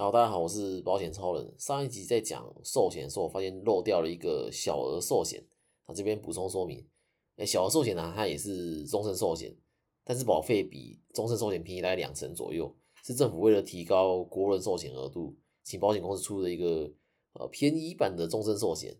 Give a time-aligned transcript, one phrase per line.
[0.00, 1.52] 好，大家好，我是保险超人。
[1.58, 5.44] 上一集在讲寿险的时候，发现漏掉了一个小额寿险，
[5.88, 6.86] 那这边补充说明，
[7.34, 9.56] 哎，小额寿险呢，它也是终身寿险，
[10.04, 12.72] 但是保费比终身寿险便宜大概两成左右，
[13.02, 16.88] 是政府为了提高国人寿险额度，请保险公司出的一个
[17.32, 18.96] 呃便宜版的终身寿险。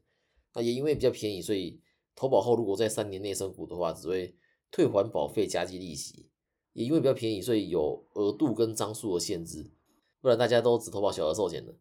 [0.54, 1.80] 那也因为比较便宜，所以
[2.16, 4.34] 投保后如果在三年内身故的话，只会
[4.72, 6.28] 退还保费加计利息。
[6.72, 9.70] 也因为比较便宜，所以有额度跟张数的限制。
[10.21, 11.75] 不然大家都只投保小额寿险的。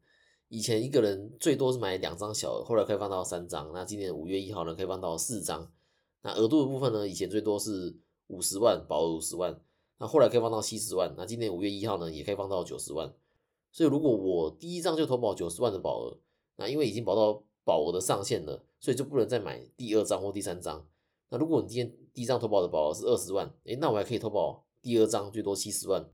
[0.50, 3.72] 以前一个人最多是买两张小额，后来可以放到三张。
[3.74, 5.70] 那今年五月一号呢，可以放到四张。
[6.22, 7.98] 那额度的部分呢，以前最多是
[8.28, 9.60] 五十万，保额五十万。
[10.00, 11.14] 那后来可以放到七十万。
[11.18, 13.14] 那今年五月一号呢，也可以放到九十万。
[13.72, 16.18] 所以如果我第一张就投保九十万的保额，
[16.56, 20.88] 那因为已经保到保额的上限了，所以就不能再买第二张或第三张。
[21.30, 26.10] 那如果你今天第一张投保的保额是二十万，诶，那我还可以投保第二张，最多七十万。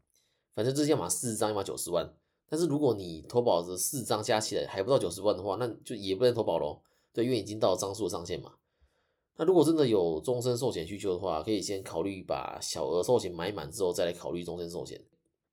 [0.53, 2.13] 反正这是要么四张，要么九十万。
[2.49, 6.81] 但是如果你投保的四张加起来还不到九十万的话，那就也不能投保喽。
[7.11, 8.53] 对，因为已经到张数上限嘛。
[9.37, 15.03] 那如果真的有终身寿险需求的话，可以先考虑把小额寿险买满之后再来考虑终身寿险。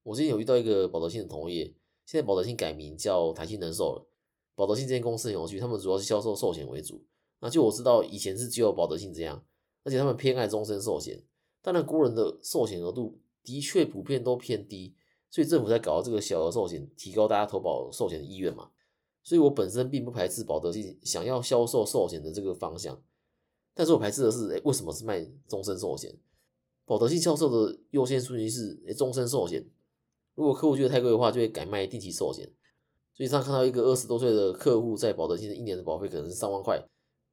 [0.03, 1.65] 我之前有遇到一个保德信的同业，
[2.05, 4.07] 现在保德信改名叫台信人寿了。
[4.55, 7.03] 保德信这间公司很有趣，他们主要是销售寿险为主。
[7.41, 9.43] 那就我知道，以前是只有保德信这样，
[9.85, 11.23] 而且他们偏爱终身寿险。
[11.63, 14.95] 当然，国人的寿险额度的确普遍都偏低。
[15.33, 18.71] 所以政府在搞这个小额寿险，提高大家投保寿险的意愿嘛。
[19.23, 23.01] 所以我本身并不排斥保德信想要销售寿险的这个方向，
[23.75, 26.19] 但是我排斥的是，哎，为什么是卖终身寿险？
[26.85, 29.65] 保德信销售的优先顺序是，哎，终身寿险。
[30.35, 32.51] 如果客户觉得太贵的话，就会改卖定期寿险。
[33.15, 36.85] 所以上看到一个二十多岁的客户在保德信的一年的保费可能是三万块，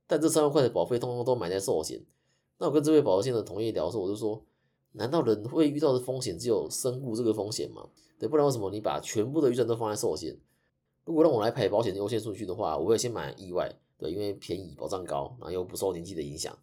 [0.06, 2.06] 但这三万块的保费通通都买在寿险。
[2.60, 4.46] 那我跟这位保德信的同业聊的时候，我就说。
[4.98, 7.88] 难道人会遇到的风险只有身故这个风险吗？
[8.18, 10.36] 对，不然为什么你把全部的预算都放在寿险？
[11.06, 16.58] 如果让我来排保险的优先顺序的话，我会先买意外，对，因为便宜、保障高，然后又不受年纪的影响。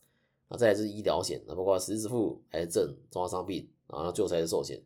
[0.48, 4.83] 那再来是医疗险，那包括实支付、癌症、重大伤病，然后最后才是寿险。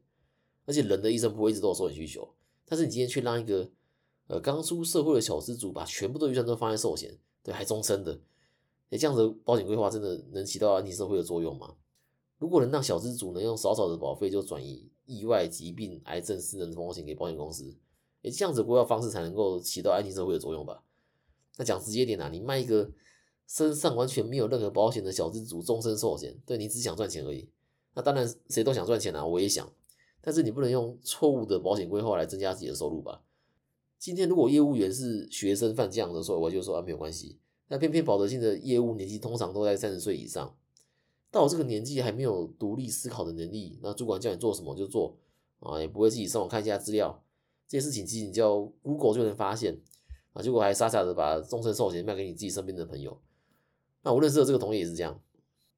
[0.66, 2.28] 而且人的一生不会一直都有寿险需求，
[2.66, 3.68] 但是你今天去让一个
[4.26, 8.20] 呃刚出社会的小资族把全部的预算都放在寿险，对，还终身的，
[8.90, 11.74] 哎，这样子保险规划真的能起到安定社会的作用吗？
[12.38, 17.74] 如果能让小资主能用少少的保费就转移意外、疾病、癌症、私人风险给保险公司，
[18.22, 20.82] 诶，这样子规划方式才能够起到安定社会的作用吧？
[21.56, 22.90] 那讲直接点啊，你卖一个
[23.46, 27.50] 身上完全没有任何保险的小资主终身寿险，对你只想赚钱而已。
[27.94, 29.72] 那当然谁都想赚钱啊，我也想，
[30.20, 33.22] 但是你不能用错误的保险规划来增加自己的收入吧？
[33.98, 37.38] 今天如果业务员是学生犯这样的错，我就说啊没有关系。
[37.66, 40.54] 那偏偏保德信的业务年纪通常都在三十岁以上。
[41.38, 45.16] 到我这个年纪还没有独立思考的能力，那主管叫你做什么就做
[45.60, 47.22] 啊，也不会自己上网看一下资料，
[47.68, 49.80] 这些事情其实你叫 Google 就能发现
[50.32, 53.20] 啊，结果还傻傻的把终身寿险卖给你自己身边的朋友。
[54.02, 55.22] 那我认识的这个同业也是这样，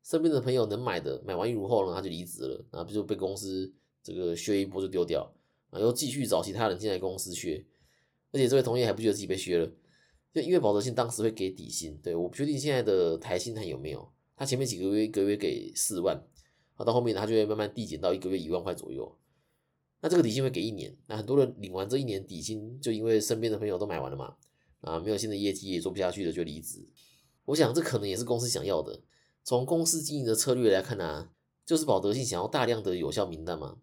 [0.02, 3.70] 身边的朋友能买的买完一如后呢，他就离职了，然后就被公司
[4.02, 5.30] 这个削一波就丢掉，
[5.68, 7.62] 啊，又继续找其他人进来公司削，
[8.32, 9.70] 而且这位同业还不觉得自己被削了，
[10.32, 14.10] 就因为保德信当时会给底薪，对，我不确定现在的台薪还有没有。
[14.40, 16.16] 他前面几个月一个月给四万，
[16.76, 19.14] 啊，到后面他就会慢慢递减到一个月一万块左右。
[20.00, 24.36] 那这个底薪会给一年，那很多人领完这一年底薪，就因为身边的朋友都买完了嘛，
[24.80, 26.88] 啊，没有新的业绩也做不下去了，就离职。
[27.44, 29.02] 我想这可能也是公司想要的。
[29.44, 31.28] 从公司经营的策略来看呢，
[31.66, 33.76] 就是保德信想要大量的有效名单嘛，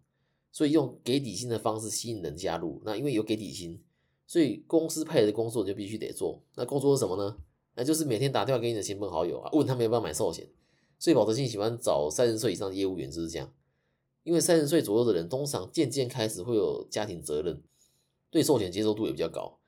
[0.50, 2.82] 所以用给底薪的方式吸引人加入。
[2.84, 3.80] 那因为有给底薪，
[4.26, 6.42] 所以公司派的工作就必须得做。
[6.56, 7.38] 那工作是什么呢？
[7.78, 10.48] 那就是每天打电话给你的亲朋好友啊，问他们要不要买寿险。
[10.98, 13.54] 所以保德信喜欢找三十岁以上的业务员就是这样，
[14.24, 17.62] 因为三十岁左右的人通常渐渐开始会有家庭责任，
[18.32, 19.60] 对寿险接受度也比较高。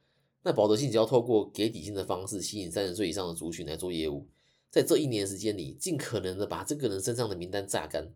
[0.43, 4.27] 那保德信只要透过给底薪的方式吸引三十岁以上的族群来做业务，
[4.71, 8.13] 在这一年时间里，尽可能的把这个人身上的名单榨干。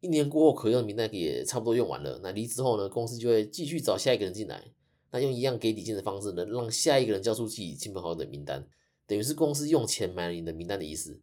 [0.00, 2.20] 一年过后，可用的名单也差不多用完了。
[2.22, 4.62] 那离职后呢，公司就会继续找下一个人进来。
[5.10, 8.68] 那用一样给底薪的方式，能让下一个人交出自己亲朋好友的名单。
[9.08, 11.20] 等于是公司用钱买了你的名单的意思，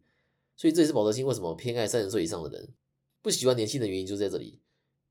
[0.56, 2.68] 所以这也是保德信为什么偏爱三十岁以上的人，
[3.22, 4.58] 不喜欢年轻的原因就在这里，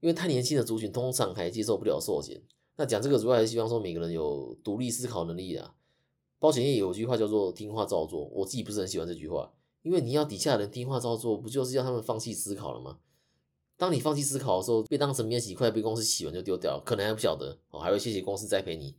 [0.02, 2.44] 因为太年轻的族群通常还接受不了寿险。
[2.76, 5.74] 那讲这个主要还是希望说每个人有独立思考能力啊。
[6.38, 13.00] 保险业有句话叫做听话照做，我自己不是很喜欢这句话，因为你要底下的人听话照做，不就是要他们放弃思考了吗？
[13.78, 18.96] 当你放弃思考的时候，被当成免洗筷被公司洗完就丢掉，可能还不晓得哦，还会谢谢公司栽培你。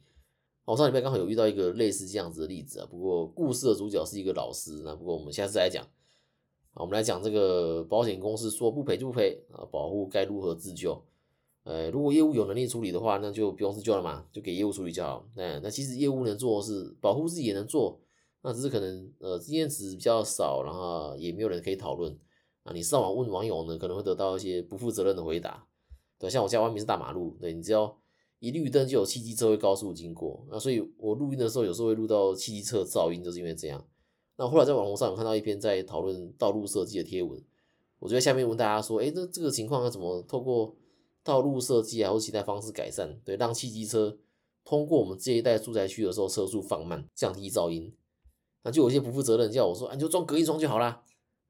[0.67, 5.85] 我上礼拜刚好有遇到一个类似这样子的例子啊，不过故事的主角是一个老师，那不过我们下次再讲。
[6.73, 11.01] 啊，我们来讲这个保险公司说不赔就不赔啊，保护该如何自救？
[11.63, 15.25] 呃，如果业务有能力处理的话，那就不用自救了嘛，就给业务处理就好。
[15.37, 18.01] 那那其实业务能做是保护自己也能做，
[18.43, 22.19] 那只是可能呃经验值比较少，然后也没有人可以讨论
[22.65, 22.73] 啊。
[22.73, 25.65] 你上网问网友呢，可能会得到一些不负责任的回答。
[26.19, 27.97] 对，像我家外面是大马路，对你只要
[28.39, 33.85] 一绿灯就有汽机车会高速经过，那所以我录音的时候有时候会录到汽机车噪音，就是因为这样。
[34.37, 37.43] 那后来在网络上有看到一篇在讨论道路设计的贴文，
[37.99, 40.75] 我就在下面问大家说，哎，这这个情况要怎么透过？
[41.25, 44.17] 道路设计啊，或其他方式改善，对，让汽机车
[44.65, 47.93] 通过我们这一带住宅区的时候车速放慢，降低噪音。
[48.63, 51.03] 那就有些不负责任叫我说，啊，你就装隔音窗就好啦。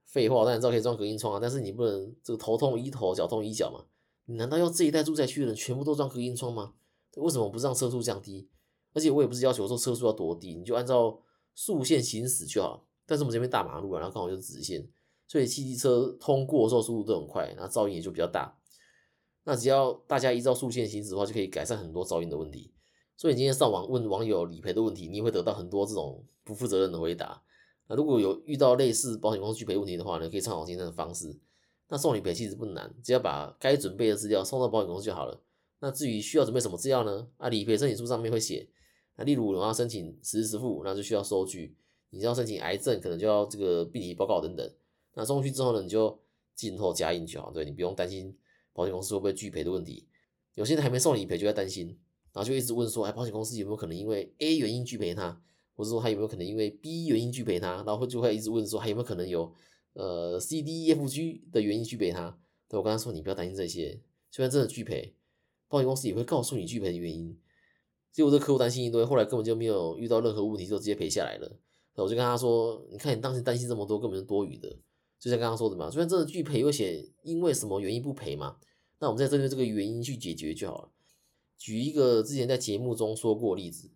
[0.06, 3.84] 废话，当然知道可以装隔音窗啊，但是你不能这个头痛医头，脚痛医脚嘛。
[4.26, 6.74] 你难道要这一带住宅区的人全部都装隔音窗吗？
[7.16, 8.48] 为什么不让车速降低？
[8.92, 11.18] 而且我也不是要求说车速要多低，你就按照
[11.54, 12.86] 速线行驶就好。
[13.06, 14.86] 但是我们这边大马路，然后刚好就是直线，
[15.28, 18.58] 所以汽机车通过的时候速度都很快，那噪音也就比较大。
[19.44, 22.72] 那只要大家依照速线行驶的话，就可以改善很多噪音的问题。
[23.16, 27.42] 所以你今天上网问网友理赔的问题，你也会得到很多这种不负责任的回答。
[27.86, 31.38] 那如果有遇到类似保险公司拒赔问题的话呢，可以参考今天的方式。
[31.88, 35.40] 那送理赔其实不难，只要把该准备的资料送到保险公司就好了。
[35.78, 37.28] 那至于需要准备什么资料呢？
[37.36, 38.68] 啊，理赔申请书上面会写。
[39.16, 41.76] 那例如你要申请实时付，那就需要收据。
[42.10, 44.70] 你要申请癌症，可能就要这个病理报告等等。
[45.14, 46.18] 那送去之后呢，你就
[46.54, 48.36] 镜后加印就好，对你不用担心。
[48.72, 50.06] 保险公司会不会拒赔的问题？
[50.54, 51.86] 有些人还没送理赔就在担心，
[52.32, 55.40] 然后就一直问说：哎，保险公司有没有可能因为 A 原因拒赔他，
[55.74, 57.82] 或者说他有没有可能因为 B 原因拒赔他？
[57.86, 59.52] 然后就会一直问说还有没有可能有
[59.96, 62.38] 呃 C、D、E、F、G 的原因拒赔他？
[62.68, 64.00] 对我刚才说你不要担心这些，
[64.30, 65.14] 虽然真的拒赔，
[65.68, 67.38] 保险公司也会告诉你拒赔的原因。
[68.12, 71.58] 结果这客户担心一堆，后来根本就没有遇到任何问题，就直接赔下来了。
[71.94, 74.68] 那我就跟他说：你看你当时担心这么多，根本是多余的。
[75.18, 78.58] 就像刚刚说的嘛，虽然真的拒赔，又写因为什么原因不赔嘛。
[78.98, 80.90] 那我们在针对这个原因去解决就好了。
[81.56, 83.90] 举一个之前在节目中说过例子，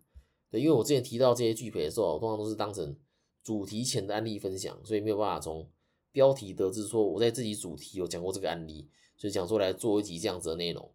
[0.49, 2.95] 对，因为我之前提到这些拒赔的时候，通常都是当成
[3.43, 5.69] 主题前的案例分享，所以没有办法从
[6.11, 8.87] 标题得知说我在自己主题有讲过这个案例，
[9.17, 10.91] 所以讲说来做一集这样子的内容，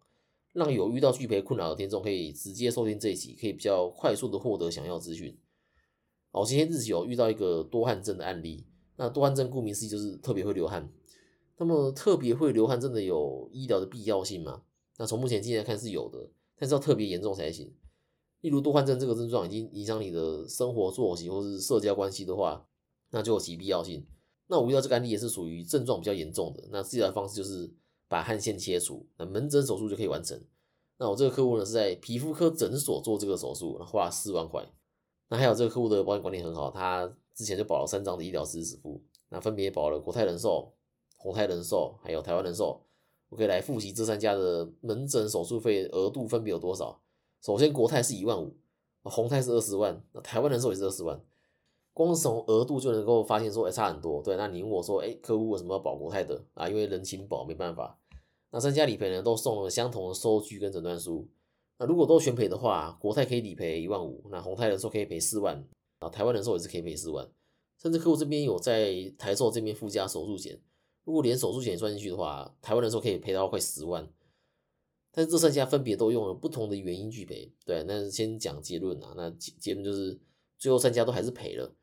[0.53, 5.37] 让有遇到拒赔困扰的听众可以直接收听这一集，可以比较快速的获得想要资讯。
[6.31, 8.65] 哦今天日久有遇到一个多汗症的案例，
[8.95, 10.91] 那多汗症顾名思义就是特别会流汗。
[11.57, 14.61] 那么特别会流汗真的有医疗的必要性吗？
[14.97, 17.73] 那从目前经验看是有的，但是要特别严重才行。
[18.41, 22.67] 例如多汗症这个症状已经影响你的生活作息或是社交关系的话，
[23.09, 24.05] 那就有其必要性。
[24.47, 27.69] 那我遇到这个案例也是属于症状比较严重的，那治疗方式就是
[28.07, 30.41] 把汗腺切除，那门诊手术就可以完成。
[30.97, 34.65] 那我这个客户呢是在皮肤科诊所做这个手术，花了四万块。
[35.29, 40.73] 那还有这个客户的保险管理很好，他之前就保了三张的医疗支持付，那分别保了国泰人寿。
[41.19, 42.79] 宏泰人寿还有台湾人寿，
[43.29, 47.01] 我可以来复习这三家的门诊手术费额度分别有多少。
[47.43, 48.55] 首先，国泰是一万五，
[49.03, 51.19] 宏泰是二十万，那台湾人寿也是二十万。
[51.97, 54.21] 光从额度就能够发现说，哎，差很多。
[54.21, 56.69] 对，那你问我说，哎，客户为什么要保国泰的啊？
[56.69, 57.99] 因为人情保，没办法。
[58.51, 61.27] 那三家理赔呢，都送了相同的收据跟诊断书。
[61.79, 65.67] 那如果都全赔的话，国泰可以理赔一万五，那宏泰人寿可以赔四万，
[65.97, 67.27] 啊，台湾人寿也是可以赔四万，
[67.81, 70.61] 甚至客户这边有在台寿这边附加手术险。
[71.03, 74.07] 如果连手术险也算进去的话，台湾人寿可以赔到快十万。
[75.11, 77.51] 但是这三家分别都用了不同的原因拒赔。
[77.65, 79.15] 对，那先讲结论啊。
[79.17, 80.19] 那结结论就是
[80.59, 81.73] 最后三家都还是赔了。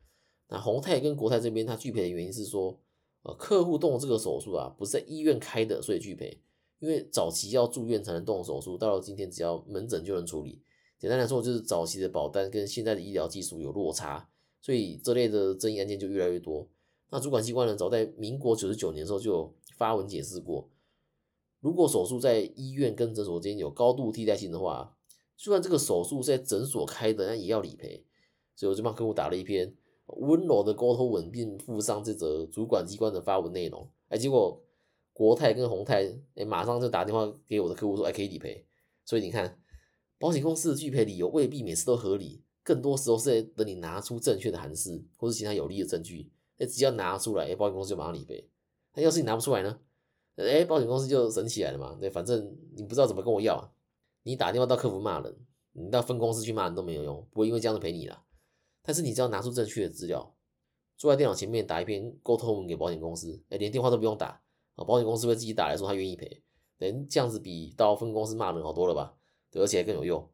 [0.47, 2.79] 那宏泰跟国泰这边，他拒赔的原因是说，
[3.23, 6.39] 呃，客户动这个手术啊，不是在医院开的，所以拒赔。
[6.79, 10.61] 因为早期要住院才能动手术，到了今天只要门诊就能处理。
[10.99, 14.29] 简单来说，就是早期的保单跟现在的医疗技术有落差，
[14.61, 16.67] 所以这类的争议案件就越来越多。
[17.09, 20.69] 那主管机关呢，早在民国九十九年的时候就有发文解释过，
[21.59, 24.95] 如果手术在医院跟诊所间有高度替代性的话，
[25.37, 28.05] 就算这个手术在诊所开的，那也要理赔。
[28.55, 29.73] 所以我就帮客户打了一篇
[30.07, 33.89] 温柔的沟通文，并附上这则主管机关的发文内容。
[34.09, 34.61] 哎，结果
[35.13, 38.65] 国泰跟宏泰哎，马上就打电话给我的客户说，哎，可以理赔。
[39.03, 39.59] 所以你看，
[40.19, 46.31] 保险公司的拒赔理由未必每次都合理，更多时候是在等你拿出正确的函释或是其他有利的证据。
[46.57, 48.47] 哎，只要拿出来，哎，保险公司就马上理赔。
[48.93, 49.79] 那要是你拿不出来呢？
[50.35, 51.97] 哎，保险公司就省起来了嘛。
[51.99, 53.73] 对，反正你不知道怎么跟我要，
[54.23, 55.35] 你打电话到客服骂人，
[55.71, 58.21] 你到分公司去骂人都没有用，不会因为这样子赔你了。
[58.85, 60.35] 但是你只要拿出正确的资料，
[60.95, 64.41] 坐在电脑前面打一篇沟通文给保险公司，哎，连电话都不用打
[64.75, 66.41] 啊，保险公司会自己打来说他愿意赔。
[66.77, 69.15] 等这样子比到分公司骂人好多了吧？
[69.49, 70.29] 对，而且还更有用。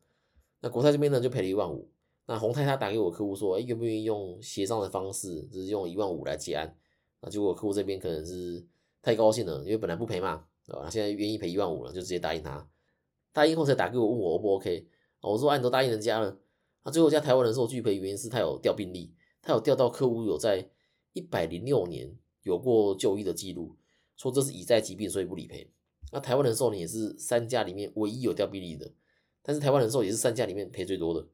[0.60, 1.90] 那国泰这边呢，就赔了一万五。
[2.26, 6.76] 那宏泰他打给我客户说，哎，愿不愿意用协商的方式，就是用一万五来结案？
[7.22, 8.66] 那结果客户这边可能是
[9.02, 10.90] 太高兴了，因为本来不赔嘛，对吧？
[10.90, 12.68] 现在愿意赔一万五了，就直接答应他。
[13.32, 14.88] 答应后才打给我问我 O 不 OK，
[15.22, 16.38] 我说啊你都答应人家了，
[16.84, 20.70] 那最后家台湾人寿拒赔原因是他有调病历，他有调到客户有在
[21.14, 23.76] 一百零六年有过就医的记录，
[24.16, 25.72] 说这是已在疾病所以不理赔。
[26.12, 28.92] 那台湾人寿呢也是三家里面唯一有调病历的，
[29.42, 31.28] 但是台湾人寿也是三家里面赔最多的。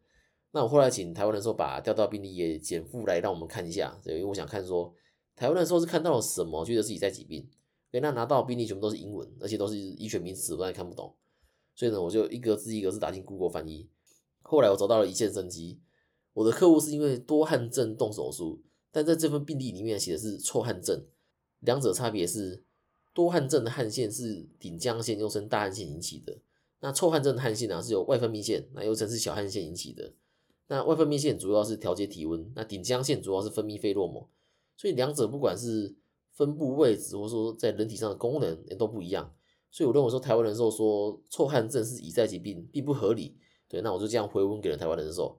[0.51, 4.93] 那我后来请台湾人寿把调到病历也减负来让我们看一下，因为我想看说
[5.35, 7.47] 台湾人寿是看到了什么，觉得自己在疾病。
[7.89, 11.15] 给他拿到病历全部都是英文，而且都是医学名词，我也看不懂。
[11.73, 13.87] 所以呢，我就一个字一个字打进 Google 翻译。
[14.49, 15.81] 后来我找到了一线生机，
[16.31, 18.63] 我的客户是因为多汗症动手术，
[18.93, 21.05] 但在这份病历里面写的是臭汗症，
[21.59, 22.63] 两者差别是
[23.13, 26.37] 多汗症的汗腺是顶浆腺又称大汗腺引起的，
[26.79, 30.13] 那臭汗症的汗腺呢是由外分泌腺，那又称是小汗腺引起的。
[30.69, 34.25] 那外分泌腺主要是调节体温，那顶浆腺主要是分泌费洛蒙，
[34.77, 35.93] 所以两者不管是
[36.31, 39.33] 分布位置或者说在人体上的功能也都不一样。
[39.71, 43.37] 所以我认为说台湾人寿说臭汗症是已在疾病，并不合理。
[43.69, 45.37] 对，那我就这样回问给了台湾人寿。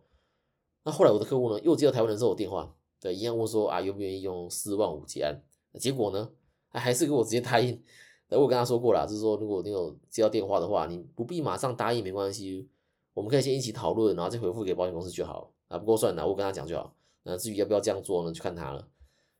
[0.84, 5.40] 那后来我的客户呢，又接到台湾人寿的电话，对，一样问说啊，愿不愿意用四万五结案？
[5.78, 6.30] 结果呢，
[6.70, 7.82] 他还是给我直接答应。
[8.28, 12.68] 那我跟他说过了，就是说如果你有接到电话的话，你不必马上答应，没关系，
[13.14, 15.52] 我们可以先一起讨论，然后再回复给保险公司就好。
[15.68, 16.94] 啊，不过算了，我跟他讲就好。
[17.22, 18.86] 那至于要不要这样做呢，就看他了。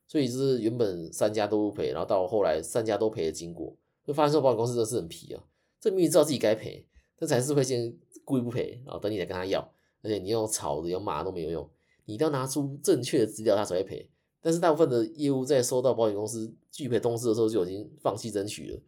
[0.07, 3.77] 所以就是原本三家都不赔，然后到后来三家都赔的经过。
[4.07, 5.45] 就发现说保险公司真的是很皮啊，
[5.79, 6.87] 这明明知道自己该赔，
[7.19, 7.95] 但还是会先
[8.25, 9.61] 故意不赔，然后等你来跟他要，
[10.03, 11.69] 而且你用吵的、用骂都没有用，
[12.05, 14.09] 你一定要拿出正确的资料，他才会赔。
[14.41, 18.81] 但是大部分的业务在收到保险公司拒赔通知的时候就已经放弃争取了，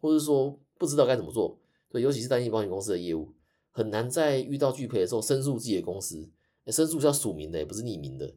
[0.00, 1.58] 或者说不知道该怎么做。
[1.90, 3.32] 对，尤其是担心保险公司的业务，
[3.70, 6.28] 很难在遇到拒赔的时候申诉自己的公司。
[6.66, 8.34] 申诉是要署名的，也不是匿名的。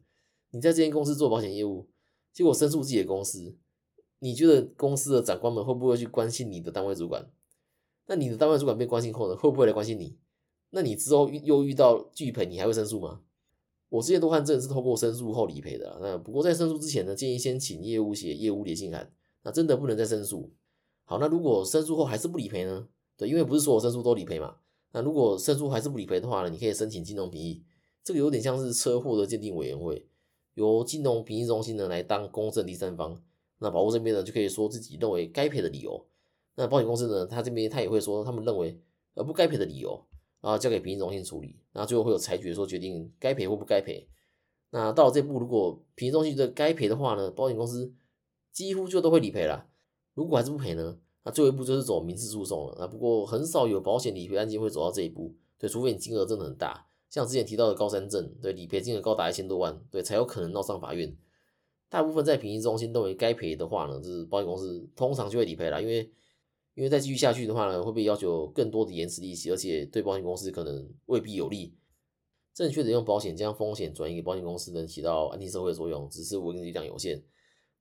[0.52, 1.86] 你在这间公司做保险业务，
[2.32, 3.54] 结果申诉自己的公司。
[4.20, 7.28] 你觉得公司的长官们会不会去关心你的单位主管？
[8.12, 10.18] 那你的单位主管被关心后呢，会不会来关心你？
[10.68, 13.22] 那你之后又遇到拒赔，你还会申诉吗？
[13.88, 15.98] 我之前多看证是透过申诉后理赔的。
[15.98, 19.10] 那不过在申诉之前呢，建议先请业务写业务理信函。
[19.44, 20.50] 那真的不能再申诉。
[21.04, 22.86] 好，那如果申诉后还是不理赔呢？
[23.16, 24.56] 对，因为不是所有申诉都理赔嘛。
[24.92, 27.62] 那如果申诉还是不理赔的话呢，你可以申请金融评议。
[28.04, 30.06] 这个有点像是车祸的鉴定委员会，
[30.52, 33.22] 由金融评议中心呢来当公正第三方。
[33.56, 36.04] 那保护这边呢，就可以说自己认为该赔的理由。
[36.54, 38.78] 那保险公司呢，他这边他也会说他们认为
[39.14, 40.04] 呃不该赔的理由，
[40.40, 41.56] 然后交给评议中心处理。
[41.72, 44.06] 然后最后会有裁决说决定该赔或不该赔。
[44.70, 47.92] 那到了这步，如果评议中心觉得该赔的话呢，保险公司
[48.52, 49.66] 几乎就都会理赔了。
[50.14, 52.76] 如果还是不赔呢，那最后一步就是走民事诉讼了。
[52.78, 61.16] 那，不过很少有保险理赔案件会走到这一步，对，除非你金额真的很大，像之前提到的高山镇，对，理赔金额高达一千多万，对，才有可能闹上法院。
[61.88, 66.10] 大部分在评议中心认为该赔的话呢，就是保险公司通常就会理赔了，因为
[66.74, 71.74] 因为再继续下去的话呢，会被要求更多的延迟利息，而且对保险公司可能未必有利。
[72.54, 77.22] 正确的用保险将风险转移给保险公司，能起到安定社会的作用，只是我的力量有限。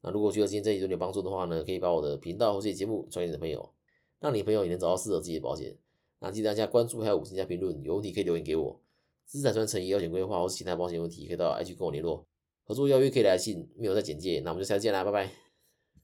[0.02, 3.74] 那如果觉得今天这集对你有帮助的话呢，可以把我的频道或者节目传给你的朋友，
[4.20, 5.78] 让你朋友也能找到适合自己的保险。
[6.20, 8.82] 那记得大家关注还有五星加评论，有问题可以留言给我。
[9.26, 12.26] 资产传承、保险规划或是其他保险问题，可以到 IG 跟我联络。
[12.64, 15.51] 合作邀约可以来信，没有在简介，那我们就下次见啦，拜拜。